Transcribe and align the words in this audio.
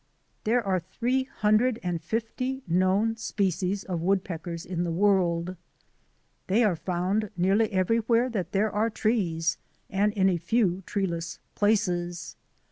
There 0.45 0.65
are 0.65 0.79
three 0.79 1.25
hundred 1.25 1.79
and 1.83 2.01
fifty 2.01 2.63
known 2.67 3.17
species 3.17 3.83
of 3.83 4.01
woodpeckers 4.01 4.65
in 4.65 4.83
the 4.83 4.89
world. 4.89 5.55
They 6.47 6.63
are 6.63 6.75
found 6.75 7.29
nearly 7.37 7.71
everywhere 7.71 8.27
that 8.27 8.51
there 8.51 8.71
are 8.71 8.89
trees 8.89 9.59
and 9.91 10.11
in 10.13 10.27
a 10.27 10.37
few 10.37 10.81
treeless 10.87 11.37
places. 11.53 12.35